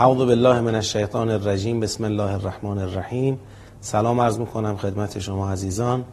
اعوذ 0.00 0.18
بالله 0.18 0.60
من 0.60 0.74
الشیطان 0.74 1.30
الرجیم 1.30 1.80
بسم 1.80 2.04
الله 2.04 2.32
الرحمن 2.32 2.78
الرحیم. 2.78 3.38
سلام 3.80 4.20
عرض 4.20 4.38
می‌کنم 4.38 4.76
خدمت 4.76 5.18
شما 5.18 5.50
عزیزان. 5.50 6.04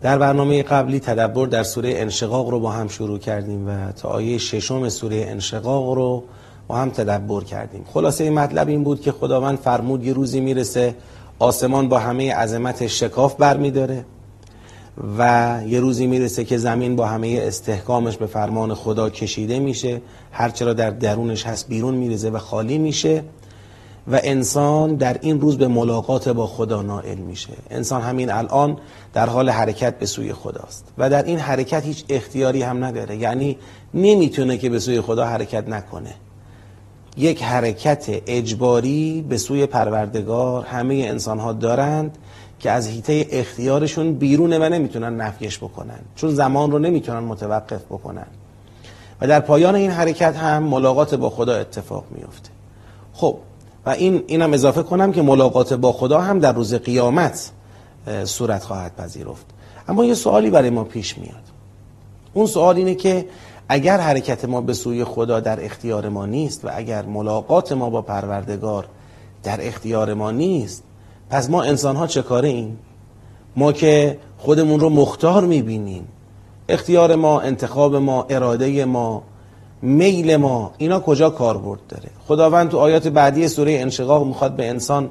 در 0.00 0.18
برنامه 0.18 0.62
قبلی 0.62 1.00
تدبر 1.00 1.46
در 1.46 1.62
سوره 1.62 1.92
انشقاق 1.96 2.48
رو 2.48 2.60
با 2.60 2.70
هم 2.70 2.88
شروع 2.88 3.18
کردیم 3.18 3.68
و 3.68 3.92
تا 3.92 4.08
آیه 4.08 4.38
ششم 4.38 4.88
سوره 4.88 5.24
انشقاق 5.28 5.92
رو 5.92 6.24
با 6.68 6.76
هم 6.76 6.90
تدبر 6.90 7.44
کردیم. 7.44 7.84
خلاصه 7.92 8.24
این 8.24 8.38
مطلب 8.38 8.68
این 8.68 8.84
بود 8.84 9.00
که 9.00 9.12
خداوند 9.12 9.58
فرمود 9.58 10.04
یه 10.04 10.12
روزی 10.12 10.40
می‌رسه 10.40 10.94
آسمان 11.38 11.88
با 11.88 11.98
همه 11.98 12.34
عظمت 12.34 12.86
شکاف 12.86 13.36
برمیداره. 13.36 14.04
و 15.18 15.60
یه 15.66 15.80
روزی 15.80 16.06
می‌رسه 16.06 16.44
که 16.44 16.58
زمین 16.58 16.96
با 16.96 17.06
همه 17.06 17.38
استحکامش 17.42 18.16
به 18.16 18.26
فرمان 18.26 18.74
خدا 18.74 19.10
کشیده 19.10 19.58
میشه 19.58 20.00
هرچه 20.32 20.64
را 20.64 20.72
در 20.72 20.90
درونش 20.90 21.46
هست 21.46 21.68
بیرون 21.68 21.94
میریزه 21.94 22.30
و 22.30 22.38
خالی 22.38 22.78
میشه 22.78 23.22
و 24.12 24.20
انسان 24.22 24.94
در 24.94 25.16
این 25.20 25.40
روز 25.40 25.58
به 25.58 25.68
ملاقات 25.68 26.28
با 26.28 26.46
خدا 26.46 26.82
نائل 26.82 27.18
میشه. 27.18 27.52
انسان 27.70 28.02
همین 28.02 28.30
الان 28.30 28.76
در 29.14 29.28
حال 29.28 29.50
حرکت 29.50 29.98
به 29.98 30.06
سوی 30.06 30.32
خداست 30.32 30.84
و 30.98 31.10
در 31.10 31.22
این 31.22 31.38
حرکت 31.38 31.84
هیچ 31.84 32.04
اختیاری 32.08 32.62
هم 32.62 32.84
نداره. 32.84 33.16
یعنی 33.16 33.58
نمی‌تونه 33.94 34.58
که 34.58 34.70
به 34.70 34.78
سوی 34.78 35.00
خدا 35.00 35.24
حرکت 35.24 35.68
نکنه. 35.68 36.14
یک 37.16 37.42
حرکت 37.42 38.06
اجباری 38.26 39.24
به 39.28 39.38
سوی 39.38 39.66
پروردگار 39.66 40.64
همه 40.64 40.94
انسان 40.94 41.38
ها 41.38 41.52
دارند 41.52 42.18
که 42.60 42.70
از 42.70 42.88
حیطه 42.88 43.26
اختیارشون 43.30 44.14
بیرونه 44.14 44.58
و 44.58 44.62
نمی‌تونن 44.62 45.16
نفیش 45.16 45.58
بکنن. 45.58 45.98
چون 46.16 46.30
زمان 46.30 46.70
رو 46.70 46.78
نمی‌تونن 46.78 47.18
متوقف 47.18 47.84
بکنن. 47.84 48.26
و 49.20 49.26
در 49.26 49.40
پایان 49.40 49.74
این 49.74 49.90
حرکت 49.90 50.36
هم 50.36 50.62
ملاقات 50.62 51.14
با 51.14 51.30
خدا 51.30 51.56
اتفاق 51.56 52.04
میفته. 52.10 52.50
خب 53.12 53.36
و 53.86 53.90
این 53.90 54.24
اینم 54.26 54.52
اضافه 54.52 54.82
کنم 54.82 55.12
که 55.12 55.22
ملاقات 55.22 55.74
با 55.74 55.92
خدا 55.92 56.20
هم 56.20 56.38
در 56.38 56.52
روز 56.52 56.74
قیامت 56.74 57.50
صورت 58.24 58.64
خواهد 58.64 58.96
پذیرفت. 58.96 59.46
اما 59.88 60.04
یه 60.04 60.14
سوالی 60.14 60.50
برای 60.50 60.70
ما 60.70 60.84
پیش 60.84 61.18
میاد. 61.18 61.42
اون 62.34 62.46
سوال 62.46 62.76
اینه 62.76 62.94
که 62.94 63.26
اگر 63.68 64.00
حرکت 64.00 64.44
ما 64.44 64.60
به 64.60 64.74
سوی 64.74 65.04
خدا 65.04 65.40
در 65.40 65.64
اختیار 65.64 66.08
ما 66.08 66.26
نیست 66.26 66.64
و 66.64 66.68
اگر 66.74 67.02
ملاقات 67.02 67.72
ما 67.72 67.90
با 67.90 68.02
پروردگار 68.02 68.88
در 69.42 69.66
اختیار 69.66 70.14
ما 70.14 70.30
نیست 70.30 70.82
پس 71.30 71.50
ما 71.50 71.62
انسان 71.62 71.96
ها 71.96 72.06
چه 72.06 72.22
کاره 72.22 72.48
ایم؟ 72.48 72.78
ما 73.56 73.72
که 73.72 74.18
خودمون 74.38 74.80
رو 74.80 74.88
مختار 74.90 75.44
می‌بینیم. 75.44 76.08
اختیار 76.68 77.14
ما 77.14 77.40
انتخاب 77.40 77.96
ما 77.96 78.26
اراده 78.28 78.84
ما 78.84 79.22
میل 79.82 80.36
ما 80.36 80.72
اینا 80.78 81.00
کجا 81.00 81.30
کاربرد 81.30 81.80
داره؟ 81.88 82.08
خداوند 82.28 82.70
تو 82.70 82.78
آیات 82.78 83.08
بعدی 83.08 83.48
سوره 83.48 83.72
انشقاق 83.72 84.26
می‌خواد 84.26 84.56
به 84.56 84.68
انسان 84.68 85.10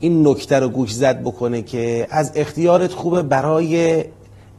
این 0.00 0.28
نکته 0.28 0.58
رو 0.58 0.68
گوش 0.68 0.94
زد 0.94 1.20
بکنه 1.20 1.62
که 1.62 2.06
از 2.10 2.32
اختیارت 2.34 2.92
خوبه 2.92 3.22
برای 3.22 4.04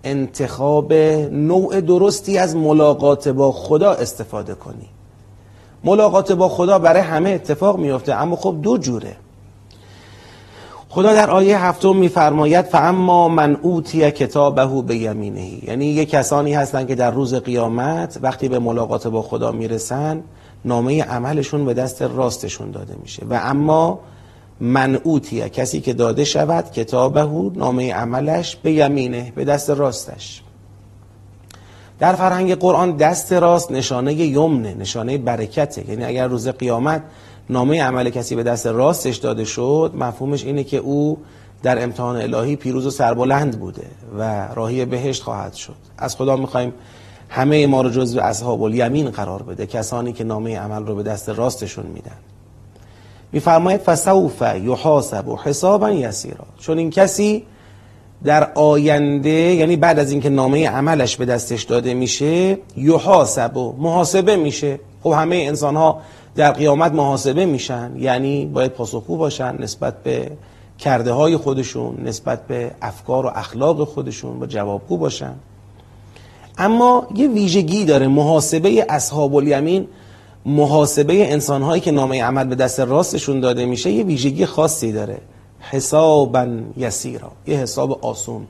انتخاب 0.04 0.94
نوع 1.32 1.82
درستی 1.82 2.38
از 2.38 2.56
ملاقات 2.56 3.28
با 3.28 3.52
خدا 3.52 3.92
استفاده 3.92 4.54
کنی. 4.54 4.90
ملاقات 5.84 6.32
با 6.32 6.50
خدا 6.50 6.80
برای 6.80 7.02
همه 7.02 7.30
اتفاق 7.30 7.78
میفته 7.78 8.14
اما 8.14 8.36
خب 8.36 8.56
دو 8.62 8.78
جوره. 8.78 9.16
خدا 10.94 11.14
در 11.14 11.30
آیه 11.30 11.66
هفتم 11.66 11.96
میفرماید 11.96 12.66
فاما 12.66 13.28
من 13.28 13.56
اوتی 13.62 14.12
کتابه 14.12 14.82
به 14.82 14.96
یمینه 14.96 15.70
یعنی 15.70 15.86
یه 15.86 16.06
کسانی 16.06 16.54
هستن 16.54 16.86
که 16.86 16.96
در 16.96 17.12
روز 17.12 17.36
قیامت 17.36 18.20
وقتی 18.22 18.50
به 18.50 18.60
ملاقات 18.60 19.08
با 19.08 19.22
خدا 19.22 19.52
می‌رسن 19.52 20.24
نامه 20.66 21.04
عملشون 21.04 21.66
به 21.66 21.74
دست 21.74 22.02
راستشون 22.02 22.72
داده 22.72 22.96
میشه. 23.02 23.26
و 23.30 23.40
اما 23.44 24.00
من 24.60 24.96
اوتی 25.04 25.50
کسی 25.50 25.82
که 25.82 25.94
داده 25.94 26.24
شود 26.24 26.72
کتابه 26.72 27.52
نامه 27.56 27.94
عملش 27.94 28.56
به 28.56 28.72
یمینه 28.72 29.34
به 29.36 29.46
دست 29.46 29.70
راستش. 29.70 30.42
در 32.00 32.14
فرهنگ 32.14 32.56
قرآن 32.56 32.98
دست 32.98 33.34
راست 33.34 33.72
نشانه 33.72 34.14
یمنه 34.14 34.76
نشانه 34.80 35.18
برکته. 35.18 35.90
یعنی 35.90 36.06
اگر 36.06 36.28
روز 36.28 36.48
قیامت 36.48 37.04
نامه 37.50 37.84
عمل 37.84 38.10
کسی 38.10 38.36
به 38.36 38.44
دست 38.44 38.68
راستش 38.68 39.18
داده 39.18 39.46
شد 39.46 39.92
مفهومش 39.98 40.46
اینه 40.46 40.64
که 40.64 40.78
او 40.78 41.18
در 41.64 41.84
امتحان 41.84 42.16
الهی 42.16 42.56
پیروز 42.56 42.86
و 42.86 42.90
سربلند 42.90 43.60
بوده 43.60 43.86
و 44.20 44.48
راهی 44.48 44.86
بهشت 44.86 45.24
خواهد 45.24 45.54
شد. 45.54 45.76
از 45.98 46.16
خدا 46.16 46.36
می‌خوایم 46.36 46.74
همه 47.30 47.68
ما 47.68 47.82
رو 47.82 47.90
جزو 47.90 48.20
اصحاب 48.20 48.64
الیمین 48.64 49.10
قرار 49.10 49.44
بده 49.44 49.66
کسانی 49.66 50.14
که 50.14 50.24
نامه 50.24 50.60
عمل 50.60 50.86
رو 50.86 50.96
به 50.96 51.04
دست 51.04 51.30
راستشون 51.30 51.86
میدن. 51.86 52.18
میفرماید 53.32 53.82
فسوف 53.82 54.44
یحاسب 54.64 55.28
و 55.28 55.38
حسابا 55.38 55.92
یسیرا. 55.92 56.46
چون 56.60 56.78
این 56.78 56.90
کسی 56.90 57.44
در 58.24 58.52
آینده 58.54 59.30
یعنی 59.30 59.76
بعد 59.76 60.00
از 60.00 60.12
اینکه 60.12 60.30
نامه 60.30 60.70
عملش 60.70 61.18
به 61.18 61.26
دستش 61.26 61.64
داده 61.64 61.94
میشه 61.94 62.58
یحاسب 62.78 63.58
و 63.58 63.76
محاسبه 63.78 64.36
میشه. 64.36 64.80
خب 65.04 65.10
همه 65.10 65.36
انسان 65.36 65.76
ها 65.76 66.02
در 66.36 66.52
قیامت 66.52 66.92
محاسبه 66.92 67.46
میشن 67.46 67.92
یعنی 67.98 68.46
باید 68.46 68.72
پاسخگو 68.72 69.18
باشن 69.18 69.62
نسبت 69.62 70.04
به 70.04 70.32
کرده 70.80 71.12
های 71.12 71.38
خودشون 71.38 71.98
نسبت 72.04 72.48
به 72.48 72.72
افکار 72.82 73.26
و 73.26 73.32
اخلاق 73.36 73.84
خودشون 73.84 74.40
با 74.40 74.46
جوابگو 74.46 74.98
باشن. 74.98 75.34
اما 76.58 77.08
یه 77.16 77.28
ویژگی 77.28 77.86
داره 77.86 78.08
محاسبه 78.08 78.86
اصحاب 78.90 79.36
الیمین 79.36 79.88
محاسبه 80.46 81.32
انسان 81.32 81.62
هایی 81.62 81.82
که 81.82 81.92
نامه 81.92 82.24
عمل 82.24 82.44
به 82.44 82.56
دست 82.56 82.80
راستشون 82.80 83.40
داده 83.40 83.66
میشه 83.66 83.92
یه 83.92 84.04
ویژگی 84.04 84.46
خاصی 84.46 84.92
داره. 84.92 85.18
حسابا 85.60 86.48
یسیرا 86.78 87.32
یه 87.48 87.58
حساب 87.58 88.06
آسون. 88.06 88.48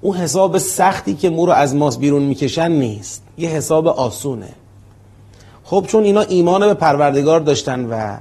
اون 0.00 0.16
حساب 0.16 0.58
سختی 0.58 1.14
که 1.14 1.30
مو 1.30 1.46
رو 1.46 1.52
از 1.52 1.74
ماست 1.74 2.00
بیرون 2.00 2.22
می‌کشن 2.22 2.70
نیست 2.70 3.22
یه 3.38 3.48
حساب 3.48 3.86
آسونه. 3.86 4.48
خب 5.74 5.86
چون 5.86 6.04
اینا 6.04 6.20
ایمان 6.20 6.60
به 6.60 6.74
پروردگار 6.74 7.40
داشتن 7.40 7.84
و 7.84 8.16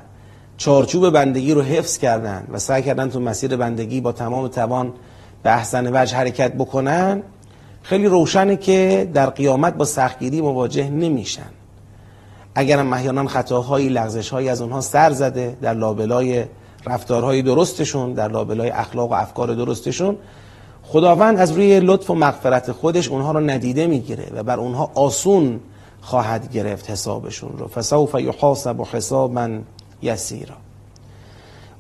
چارچوب 0.57 1.09
بندگی 1.09 1.53
رو 1.53 1.61
حفظ 1.61 1.97
کردن 1.97 2.47
و 2.51 2.59
سعی 2.59 2.81
کردن 2.83 3.09
تو 3.09 3.19
مسیر 3.19 3.55
بندگی 3.55 4.01
با 4.01 4.11
تمام 4.11 4.47
توان 4.47 4.93
به 5.43 5.53
احسن 5.53 6.01
وجه 6.01 6.17
حرکت 6.17 6.53
بکنن 6.53 7.23
خیلی 7.81 8.05
روشنه 8.07 8.55
که 8.55 9.09
در 9.13 9.29
قیامت 9.29 9.73
با 9.73 9.85
سختگیری 9.85 10.41
مواجه 10.41 10.89
نمیشن. 10.89 11.49
اگرم 12.55 12.93
احیانا 12.93 13.27
خطاهایی 13.27 13.89
لغزشهایی 13.89 14.49
از 14.49 14.61
اونها 14.61 14.81
سر 14.81 15.11
زده 15.11 15.57
در 15.61 15.73
لابلای 15.73 16.45
رفتارهای 16.85 17.41
درستشون 17.41 18.13
در 18.13 18.27
لابلای 18.27 18.69
اخلاق 18.69 19.11
و 19.11 19.13
افکار 19.13 19.53
درستشون 19.53 20.17
خداوند 20.83 21.39
از 21.39 21.51
روی 21.51 21.79
لطف 21.79 22.09
و 22.09 22.15
مغفرت 22.15 22.71
خودش 22.71 23.07
اونها 23.07 23.31
رو 23.31 23.39
ندیده 23.39 23.87
می‌گیره 23.87 24.25
و 24.35 24.43
بر 24.43 24.59
اونها 24.59 24.91
آسون 24.95 25.59
خواهد 26.03 26.51
گرفت 26.51 26.89
حسابشون 26.89 27.57
رو. 27.57 27.67
فسوف 27.67 28.15
یحاسب 28.15 28.81
حسابا 28.81 29.49
یسیرا. 30.01 30.55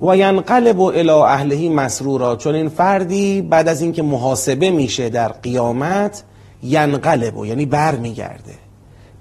و 0.01 0.17
ینقلب 0.17 0.81
الى 0.81 1.09
اهلهی 1.09 1.69
مسرورا. 1.69 2.35
چون 2.35 2.55
این 2.55 2.69
فردی 2.69 3.41
بعد 3.41 3.67
از 3.67 3.81
اینکه 3.81 4.03
محاسبه 4.03 4.71
میشه 4.71 5.09
در 5.09 5.27
قیامت 5.27 6.23
ینقلب 6.63 7.45
یعنی 7.45 7.65
بر 7.65 7.95
میگرده 7.95 8.53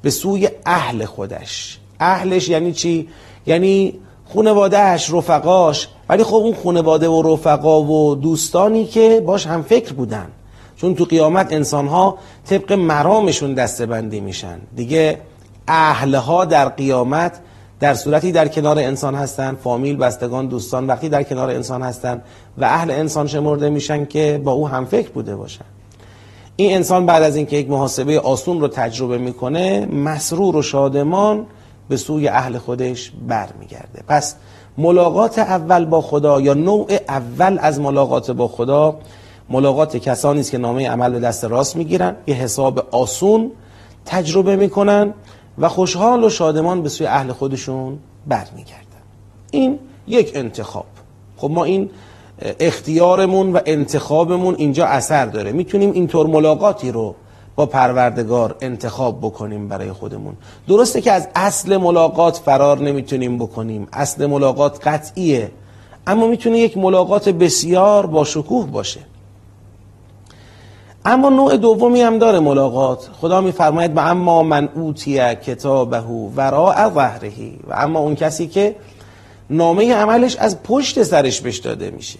به 0.02 0.10
سوی 0.10 0.48
اهل 0.66 1.04
خودش. 1.04 1.78
اهلش 2.00 2.48
یعنی 2.48 2.72
چی؟ 2.72 3.08
یعنی 3.46 3.98
خونوادهش 4.24 5.10
رفقاش. 5.10 5.88
ولی 6.08 6.24
خب 6.24 6.34
اون 6.34 6.54
خونواده 6.54 7.08
و 7.08 7.34
رفقا 7.34 7.82
و 7.82 8.14
دوستانی 8.14 8.84
که 8.84 9.22
باش 9.26 9.46
هم 9.46 9.62
فکر 9.62 9.92
بودن. 9.92 10.26
چون 10.82 10.94
تو 10.94 11.04
قیامت 11.04 11.52
انسان 11.52 11.88
ها 11.88 12.18
طبق 12.46 12.72
مرامشون 12.72 13.54
دستبندی 13.54 14.20
میشن. 14.20 14.58
دیگه 14.76 15.18
اهلها 15.68 16.44
در 16.44 16.68
قیامت 16.68 17.40
در 17.80 17.94
صورتی 17.94 18.32
در 18.32 18.48
کنار 18.48 18.78
انسان 18.78 19.14
هستن 19.14 19.56
فامیل 19.64 19.96
بستگان 19.96 20.46
دوستان 20.46 20.86
وقتی 20.86 21.08
در 21.08 21.22
کنار 21.22 21.50
انسان 21.50 21.82
هستن 21.82 22.22
و 22.58 22.64
اهل 22.64 22.90
انسان 22.90 23.26
شمرده 23.26 23.70
میشن 23.70 24.04
که 24.04 24.40
با 24.44 24.52
او 24.52 24.68
هم 24.68 24.84
فکر 24.84 25.10
بوده 25.10 25.36
باشن. 25.36 25.64
این 26.56 26.74
انسان 26.74 27.06
بعد 27.06 27.22
از 27.22 27.36
اینکه 27.36 27.56
یک 27.56 27.70
محاسبه 27.70 28.20
آسون 28.20 28.60
رو 28.60 28.68
تجربه 28.68 29.18
می‌کنه 29.18 29.86
مسرور 29.86 30.56
و 30.56 30.62
شادمان 30.62 31.46
به 31.88 31.96
سوی 31.96 32.28
اهل 32.28 32.58
خودش 32.58 33.12
برمیگرده. 33.28 34.02
پس 34.08 34.34
ملاقات 34.78 35.38
اول 35.38 35.84
با 35.84 36.00
خدا 36.00 36.40
یا 36.40 36.54
نوع 36.54 36.86
اول 37.08 37.58
از 37.60 37.80
ملاقات 37.80 38.30
با 38.30 38.48
خدا 38.48 38.98
ملاقات 39.52 39.96
کسانی 39.96 40.40
است 40.40 40.50
که 40.50 40.58
نامه 40.58 40.88
عمل 40.88 41.12
به 41.12 41.20
دست 41.20 41.44
راست 41.44 41.76
می‌گیرن 41.76 42.16
یه 42.26 42.34
حساب 42.34 42.86
آسون 42.90 43.50
تجربه 44.04 44.56
می‌کنن 44.56 45.14
و 45.58 45.68
خوشحال 45.68 46.24
و 46.24 46.28
شادمان 46.28 46.82
به 46.82 46.88
سوی 46.88 47.06
اهل 47.06 47.32
خودشون 47.32 47.98
برمیگردن. 48.26 49.02
این 49.50 49.78
یک 50.06 50.32
انتخاب. 50.34 50.84
خب 51.36 51.50
ما 51.50 51.64
این 51.64 51.90
اختیارمون 52.60 53.52
و 53.52 53.60
انتخابمون 53.66 54.54
اینجا 54.58 54.86
اثر 54.86 55.26
داره. 55.26 55.52
می‌تونیم 55.52 55.92
اینطور 55.92 56.26
ملاقاتی 56.26 56.92
رو 56.92 57.14
با 57.56 57.66
پروردگار 57.66 58.56
انتخاب 58.60 59.18
بکنیم 59.18 59.68
برای 59.68 59.92
خودمون. 59.92 60.34
درسته 60.68 61.00
که 61.00 61.12
از 61.12 61.28
اصل 61.34 61.76
ملاقات 61.76 62.36
فرار 62.36 62.78
نمی‌تونیم 62.78 63.38
بکنیم. 63.38 63.88
اصل 63.92 64.26
ملاقات 64.26 64.88
قطعیه. 64.88 65.50
اما 66.06 66.26
می‌تونه 66.26 66.58
یک 66.58 66.78
ملاقات 66.78 67.28
بسیار 67.28 68.06
با 68.06 68.24
شکوه 68.24 68.66
باشه. 68.66 69.00
اما 71.04 71.28
نوع 71.28 71.56
دومی 71.56 72.00
هم 72.00 72.18
داره 72.18 72.40
ملاقات. 72.40 73.10
خدا 73.20 73.40
میفرماید 73.40 73.96
و 73.96 74.00
اما 74.00 74.42
من 74.42 74.68
اوتی 74.74 75.34
کتابه 75.34 76.00
وراء 76.36 76.90
ظهرهی 76.90 77.58
و 77.68 77.74
اما 77.76 78.00
اون 78.00 78.14
کسی 78.14 78.46
که 78.46 78.76
نامه 79.50 79.94
عملش 79.94 80.36
از 80.36 80.62
پشت 80.62 81.02
سرش 81.02 81.40
بهش 81.40 81.58
داده 81.58 81.90
میشه. 81.90 82.18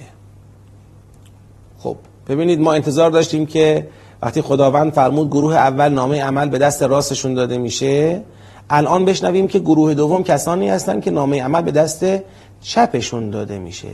خب 1.78 1.96
ببینید 2.28 2.60
ما 2.60 2.72
انتظار 2.72 3.10
داشتیم 3.10 3.46
که 3.46 3.88
وقتی 4.22 4.42
خداوند 4.42 4.92
فرمود 4.92 5.28
گروه 5.28 5.54
اول 5.54 5.88
نامه 5.88 6.22
عمل 6.22 6.48
به 6.48 6.58
دست 6.58 6.82
راستشون 6.82 7.34
داده 7.34 7.58
میشه 7.58 8.22
الان 8.70 9.04
بشنویم 9.04 9.48
که 9.48 9.58
گروه 9.58 9.94
دوم 9.94 10.22
کسانی 10.22 10.68
هستن 10.68 11.00
که 11.00 11.10
نامه 11.10 11.42
عمل 11.42 11.62
به 11.62 11.70
دست 11.70 12.04
چپشون 12.60 13.30
داده 13.30 13.58
میشه. 13.58 13.88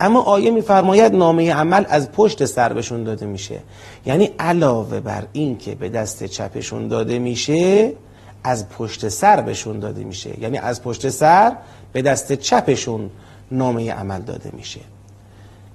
اما 0.00 0.20
آیه 0.20 0.50
میفرماید 0.50 1.14
نامه 1.14 1.54
عمل 1.54 1.84
از 1.88 2.12
پشت 2.12 2.44
سر 2.44 2.72
بهشون 2.72 3.04
داده 3.04 3.26
میشه. 3.26 3.58
یعنی 4.06 4.30
علاوه 4.38 5.00
بر 5.00 5.26
این 5.32 5.58
که 5.58 5.74
به 5.74 5.88
دست 5.88 6.24
چپشون 6.24 6.88
داده 6.88 7.18
میشه 7.18 7.92
از 8.44 8.68
پشت 8.68 9.08
سر 9.08 9.40
بهشون 9.40 9.78
داده 9.78 10.04
میشه. 10.04 10.40
یعنی 10.40 10.58
از 10.58 10.82
پشت 10.82 11.08
سر 11.08 11.52
به 11.92 12.02
دست 12.02 12.32
چپشون 12.32 13.10
نامه 13.50 13.92
عمل 13.92 14.20
داده 14.20 14.50
میشه. 14.52 14.80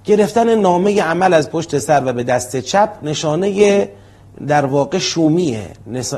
گرفتن 0.04 0.54
نامه 0.54 1.02
عمل 1.02 1.34
از 1.34 1.50
پشت 1.50 1.78
سر 1.78 2.02
و 2.06 2.12
به 2.12 2.22
دست 2.22 2.56
چپ 2.56 2.90
نشانه 3.02 3.88
در 4.46 4.66
واقع 4.66 4.98
شومیه 4.98 5.70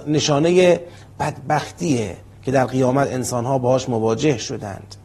نشانه 0.06 0.80
بدبختیه 1.20 2.16
که 2.42 2.50
در 2.50 2.64
قیامت 2.64 3.12
انسانها 3.12 3.58
باهاش 3.58 3.88
مواجه 3.88 4.38
شدند. 4.38 4.96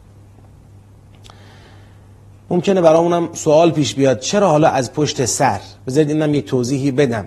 ممکنه 2.52 2.80
برامونم 2.80 3.28
سوال 3.32 3.70
پیش 3.70 3.94
بیاد. 3.94 4.20
چرا 4.20 4.48
حالا 4.48 4.68
از 4.68 4.92
پشت 4.92 5.24
سر؟ 5.24 5.60
بذارید 5.86 6.10
اینم 6.10 6.34
یک 6.34 6.44
توضیحی 6.44 6.90
بدم. 6.90 7.26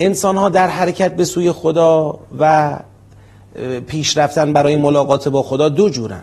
انسان 0.00 0.36
ها 0.36 0.48
در 0.48 0.68
حرکت 0.68 1.16
به 1.16 1.24
سوی 1.24 1.52
خدا 1.52 2.18
و 2.38 2.76
پیش 3.86 4.18
رفتن 4.18 4.52
برای 4.52 4.76
ملاقات 4.76 5.28
با 5.28 5.42
خدا 5.42 5.68
دو 5.68 5.88
جورن. 5.88 6.22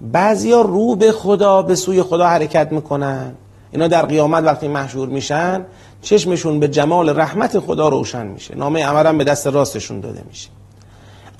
بعضیا 0.00 0.60
رو 0.60 0.96
به 0.96 1.12
خدا 1.12 1.62
به 1.62 1.74
سوی 1.74 2.02
خدا 2.02 2.26
حرکت 2.26 2.72
می‌کنن. 2.72 3.34
اینا 3.70 3.88
در 3.88 4.06
قیامت 4.06 4.44
وقتی 4.44 4.68
محشور 4.68 5.08
میشن 5.08 5.64
چشمشون 6.02 6.60
به 6.60 6.68
جمال 6.68 7.18
رحمت 7.18 7.58
خدا 7.58 7.88
روشن 7.88 8.26
میشه. 8.26 8.54
نامه 8.54 8.84
عمرم 8.84 9.18
به 9.18 9.24
دست 9.24 9.46
راستشون 9.46 10.00
داده 10.00 10.22
میشه. 10.28 10.48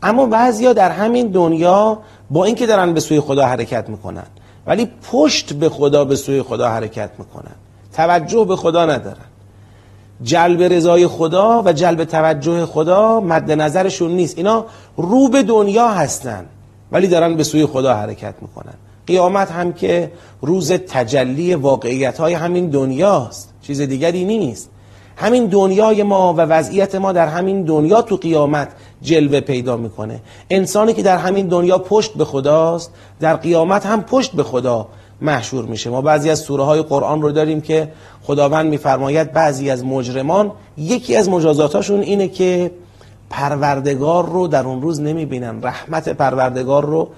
اما 0.02 0.26
بعضیا 0.26 0.72
در 0.72 0.90
همین 0.90 1.26
دنیا 1.26 1.98
با 2.30 2.44
اینکه 2.44 2.66
دارن 2.66 2.94
به 2.94 3.00
سوی 3.00 3.20
خدا 3.20 3.46
حرکت 3.46 3.88
می‌کنن. 3.88 4.26
ولی 4.66 4.88
پشت 5.12 5.52
به 5.52 5.68
خدا 5.68 6.04
به 6.04 6.16
سوی 6.16 6.42
خدا 6.42 6.68
حرکت 6.68 7.10
می‌کنن. 7.18 7.54
توجه 7.92 8.44
به 8.44 8.56
خدا 8.56 8.86
ندارن. 8.86 9.26
جلب 10.22 10.62
رضای 10.62 11.06
خدا 11.06 11.62
و 11.62 11.72
جلب 11.72 12.04
توجه 12.04 12.66
خدا 12.66 13.20
مد 13.20 13.52
نظرشون 13.52 14.10
نیست. 14.10 14.38
اینا 14.38 14.66
رو 14.96 15.28
به 15.28 15.42
دنیا 15.42 15.88
هستن 15.88 16.46
ولی 16.92 17.08
دارن 17.08 17.34
به 17.34 17.44
سوی 17.44 17.66
خدا 17.66 17.94
حرکت 17.94 18.34
می‌کنن. 18.40 18.74
قیامت 19.06 19.50
هم 19.50 19.72
که 19.72 20.12
روز 20.42 20.72
تجلی 20.72 21.54
واقعیت 21.54 22.18
های 22.20 22.34
همین 22.34 22.70
دنیاست. 22.70 23.52
چیز 23.62 23.80
دیگری 23.80 24.24
نیست. 24.24 24.70
همین 25.16 25.46
دنیای 25.46 26.02
ما 26.02 26.34
و 26.34 26.36
وضعیت 26.36 26.94
ما 26.94 27.12
در 27.12 27.26
همین 27.26 27.62
دنیا 27.62 28.02
تو 28.02 28.16
قیامت 28.16 28.68
جلوه 29.02 29.40
پیدا 29.40 29.76
می‌کنه. 29.76 30.20
انسانی 30.50 30.92
که 30.92 31.02
در 31.02 31.18
همین 31.18 31.48
دنیا 31.48 31.78
پشت 31.78 32.14
به 32.14 32.24
خداست 32.24 32.92
در 33.20 33.36
قیامت 33.36 33.86
هم 33.86 34.02
پشت 34.02 34.32
به 34.32 34.42
خدا 34.42 34.88
محشور 35.20 35.64
میشه. 35.64 35.90
ما 35.90 36.00
بعضی 36.00 36.30
از 36.30 36.38
سوره 36.38 36.62
های 36.62 36.82
قرآن 36.82 37.22
رو 37.22 37.32
داریم 37.32 37.60
که 37.60 37.88
خداوند 38.22 38.66
میفرماید 38.66 39.32
بعضی 39.32 39.70
از 39.70 39.84
مجرمان 39.84 40.52
یکی 40.78 41.16
از 41.16 41.28
مجازاتاشون 41.28 42.00
اینه 42.00 42.28
که 42.28 42.70
پروردگار 43.30 44.28
رو 44.28 44.46
در 44.48 44.64
اون 44.64 44.82
روز 44.82 45.00
نمی‌بینن. 45.00 45.62
رحمت 45.62 46.08
پروردگار 46.08 46.84
رو 46.84 47.08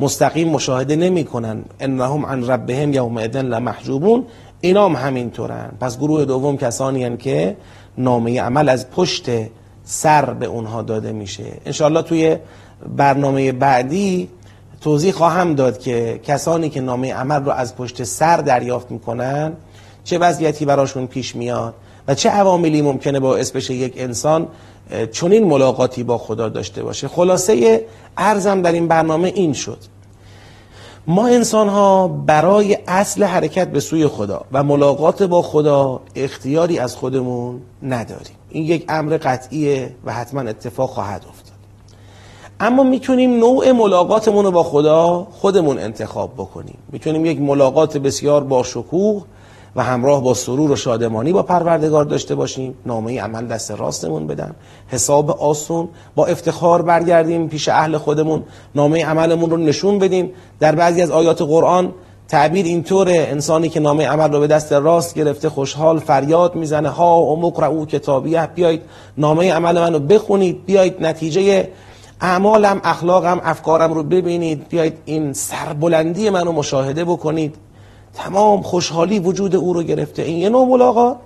مستقیم 0.00 0.48
مشاهده 0.48 0.96
نمی‌کنن. 0.96 1.64
انهم 1.80 2.26
عن 2.26 2.50
ربهم 2.50 2.92
یومئذ 2.92 3.36
لمحجوبون. 3.36 4.24
اینا 4.64 4.88
هم 4.88 4.96
همینطورن. 4.96 5.72
پس 5.80 5.98
گروه 5.98 6.24
دوم 6.24 6.56
کسانی 6.56 7.04
هن 7.04 7.16
که 7.16 7.56
نامه 7.98 8.40
عمل 8.40 8.68
از 8.68 8.90
پشت 8.90 9.30
سر 9.84 10.24
به 10.24 10.46
اونها 10.46 10.82
داده 10.82 11.12
میشه. 11.12 11.44
انشالله 11.66 12.02
توی 12.02 12.36
برنامه 12.96 13.52
بعدی 13.52 14.28
توضیح 14.80 15.12
خواهم 15.12 15.54
داد 15.54 15.78
که 15.78 16.20
کسانی 16.22 16.68
که 16.68 16.80
نامه 16.80 17.14
عمل 17.14 17.44
رو 17.44 17.52
از 17.52 17.76
پشت 17.76 18.02
سر 18.04 18.36
دریافت 18.36 18.90
می‌کنن 18.90 19.52
چه 20.04 20.18
وضعیتی 20.18 20.64
براشون 20.64 21.06
پیش 21.06 21.36
میاد 21.36 21.74
و 22.08 22.14
چه 22.14 22.30
عواملی 22.30 22.82
ممکنه 22.82 23.20
باعث 23.20 23.50
بشه 23.50 23.74
یک 23.74 23.94
انسان 23.96 24.48
چنین 25.12 25.44
ملاقاتی 25.44 26.02
با 26.02 26.18
خدا 26.18 26.48
داشته 26.48 26.82
باشه. 26.82 27.08
خلاصه 27.08 27.84
ارزم 28.16 28.62
در 28.62 28.72
این 28.72 28.88
برنامه 28.88 29.32
این 29.34 29.52
شد. 29.52 29.78
ما 31.06 31.26
انسان 31.26 31.68
ها 31.68 32.08
برای 32.08 32.78
اصل 32.86 33.24
حرکت 33.24 33.68
به 33.68 33.80
سوی 33.80 34.06
خدا 34.06 34.44
و 34.52 34.62
ملاقات 34.64 35.22
با 35.22 35.42
خدا 35.42 36.00
اختیاری 36.14 36.78
از 36.78 36.96
خودمون 36.96 37.60
نداریم. 37.82 38.36
این 38.50 38.64
یک 38.64 38.84
امر 38.88 39.16
قطعیه 39.16 39.94
و 40.04 40.12
حتما 40.12 40.40
اتفاق 40.40 40.90
خواهد 40.90 41.24
افتاد. 41.28 41.54
اما 42.60 42.82
می‌تونیم 42.82 43.38
نوع 43.38 43.72
ملاقاتمون 43.72 44.44
رو 44.44 44.50
با 44.50 44.62
خدا 44.62 45.26
خودمون 45.30 45.78
انتخاب 45.78 46.34
بکنیم. 46.34 46.78
می‌تونیم 46.92 47.26
یک 47.26 47.40
ملاقات 47.40 47.96
بسیار 47.96 48.44
با 48.44 48.62
شکوه 48.62 49.24
و 49.76 49.82
همراه 49.82 50.22
با 50.22 50.34
سرور 50.34 50.70
و 50.70 50.76
شادمانی 50.76 51.32
با 51.32 51.42
پروردگار 51.42 52.04
داشته 52.04 52.34
باشیم. 52.34 52.74
نامه 52.86 53.20
عمل 53.20 53.46
دست 53.46 53.70
راستمون 53.70 54.26
بدن. 54.26 54.54
حساب 54.88 55.30
آسون. 55.30 55.88
با 56.14 56.26
افتخار 56.26 56.82
برگردیم 56.82 57.48
پیش 57.48 57.68
اهل 57.68 57.96
خودمون. 57.96 58.42
نامه 58.74 59.04
عملمون 59.04 59.50
رو 59.50 59.56
نشون 59.56 59.98
بدیم. 59.98 60.30
در 60.60 60.74
بعضی 60.74 61.02
از 61.02 61.10
آیات 61.10 61.42
قرآن 61.42 61.92
تعبیر 62.28 62.66
اینطوره 62.66 63.26
انسانی 63.30 63.68
که 63.68 63.80
نامه 63.80 64.06
عمل 64.06 64.32
رو 64.32 64.40
به 64.40 64.46
دست 64.46 64.72
راست 64.72 65.14
گرفته 65.14 65.48
خوشحال 65.48 65.98
فریاد 65.98 66.54
می‌زنه. 66.54 66.88
ها 66.88 67.22
و 67.22 67.40
مقرعو 67.40 67.86
کتابیه. 67.86 68.46
بیایید 68.46 68.82
نامه 69.18 69.52
عمل 69.52 69.80
منو 69.80 69.98
بخونید. 69.98 70.66
بیایید 70.66 70.96
نتیجه 71.00 71.68
اعمالم 72.20 72.80
اخلاقم 72.84 73.40
افکارم 73.44 73.92
رو 73.92 74.02
ببینید. 74.02 74.68
بیایید 74.68 74.98
این 75.04 75.32
سربلندی 75.32 76.30
منو 76.30 76.52
مشاهده 76.52 77.04
بکنید. 77.04 77.56
تمام 78.14 78.62
خوشحالی 78.62 79.18
وجود 79.18 79.56
او 79.56 79.72
رو 79.72 79.82
گرفته. 79.82 80.22
این 80.22 80.36
یه 80.36 80.48
نوع 80.48 80.68
ملاقات. 80.68 81.16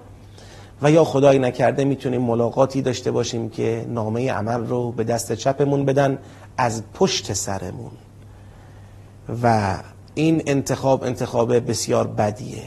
و 0.82 0.90
یا 0.90 1.04
خدای 1.04 1.38
نکرده 1.38 1.84
می‌تونیم 1.84 2.20
ملاقاتی 2.20 2.82
داشته 2.82 3.10
باشیم 3.10 3.48
که 3.48 3.86
نامه 3.88 4.32
عمل 4.32 4.66
رو 4.66 4.92
به 4.92 5.04
دست 5.04 5.32
چپمون 5.32 5.84
بدن 5.84 6.18
از 6.56 6.82
پشت 6.94 7.32
سرمون. 7.32 7.90
و 9.42 9.76
این 10.14 10.42
انتخاب 10.46 11.04
انتخاب 11.04 11.70
بسیار 11.70 12.06
بدیه. 12.06 12.62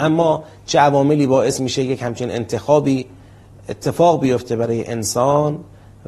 اما 0.00 0.44
چه 0.66 0.78
عواملی 0.78 1.26
باعث 1.26 1.60
میشه 1.60 1.82
یک 1.82 2.02
همچین 2.02 2.30
انتخابی 2.30 3.06
اتفاق 3.68 4.20
بیفته 4.20 4.56
برای 4.56 4.86
انسان 4.86 5.58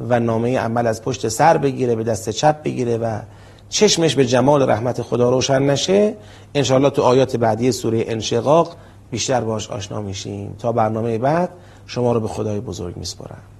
و 0.09 0.19
نامه 0.19 0.59
عمل 0.59 0.87
از 0.87 1.01
پشت 1.01 1.27
سر 1.27 1.57
بگیره 1.57 1.95
به 1.95 2.03
دست 2.03 2.29
چپ 2.29 2.63
بگیره 2.63 2.97
و 2.97 3.19
چشمش 3.69 4.15
به 4.15 4.25
جمال 4.25 4.69
رحمت 4.69 5.01
خدا 5.01 5.29
روشن 5.29 5.61
نشه 5.61 6.15
انشاءالله 6.55 6.89
تو 6.89 7.01
آیات 7.01 7.35
بعدی 7.35 7.71
سوره 7.71 8.05
انشقاق 8.07 8.75
بیشتر 9.11 9.41
باش 9.41 9.69
آشنا 9.69 10.01
میشیم. 10.01 10.55
تا 10.59 10.71
برنامه 10.71 11.17
بعد 11.17 11.49
شما 11.87 12.13
رو 12.13 12.19
به 12.19 12.27
خدای 12.27 12.59
بزرگ 12.59 12.97
میسپارم. 12.97 13.54